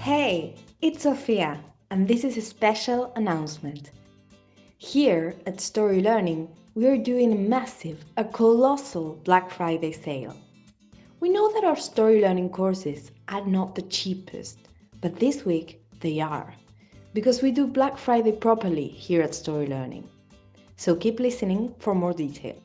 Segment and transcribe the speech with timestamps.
[0.00, 1.58] Hey, it's Sophia,
[1.90, 3.90] and this is a special announcement.
[4.78, 10.36] Here at Story Learning, we are doing a massive, a colossal Black Friday sale.
[11.18, 14.68] We know that our story learning courses are not the cheapest,
[15.00, 16.54] but this week they are,
[17.12, 20.08] because we do Black Friday properly here at Story Learning.
[20.76, 22.56] So keep listening for more detail.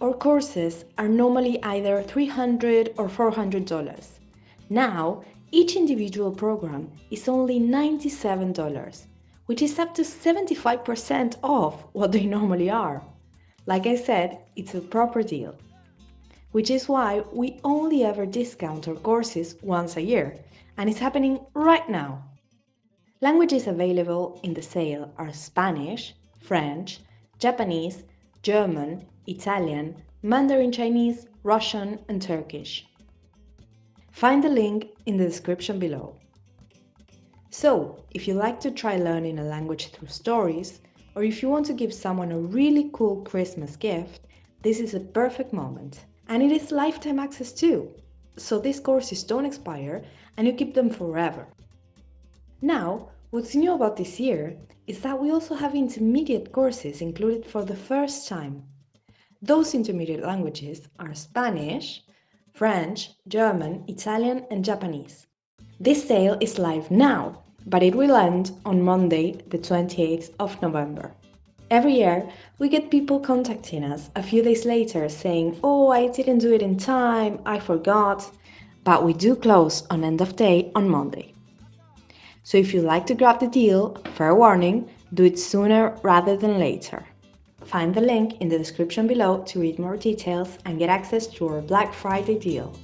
[0.00, 4.08] Our courses are normally either 300 or $400.
[4.70, 5.22] Now,
[5.54, 9.06] each individual program is only $97,
[9.46, 13.00] which is up to 75% off what they normally are.
[13.64, 15.54] Like I said, it's a proper deal.
[16.50, 20.36] Which is why we only ever discount our courses once a year,
[20.76, 22.24] and it's happening right now.
[23.20, 26.98] Languages available in the sale are Spanish, French,
[27.38, 28.02] Japanese,
[28.42, 32.86] German, Italian, Mandarin Chinese, Russian, and Turkish.
[34.14, 36.14] Find the link in the description below.
[37.50, 40.80] So, if you like to try learning a language through stories,
[41.16, 44.20] or if you want to give someone a really cool Christmas gift,
[44.62, 46.04] this is a perfect moment.
[46.28, 47.92] And it is lifetime access too.
[48.36, 50.04] So these courses don't expire
[50.36, 51.48] and you keep them forever.
[52.62, 57.64] Now, what's new about this year is that we also have intermediate courses included for
[57.64, 58.62] the first time.
[59.42, 62.04] Those intermediate languages are Spanish,
[62.54, 65.26] French, German, Italian, and Japanese.
[65.80, 71.10] This sale is live now, but it will end on Monday, the 28th of November.
[71.72, 76.38] Every year, we get people contacting us a few days later saying, Oh, I didn't
[76.38, 78.30] do it in time, I forgot.
[78.84, 81.34] But we do close on end of day on Monday.
[82.44, 86.60] So if you'd like to grab the deal, fair warning, do it sooner rather than
[86.60, 87.04] later.
[87.62, 91.48] Find the link in the description below to read more details and get access to
[91.48, 92.74] our Black Friday deal.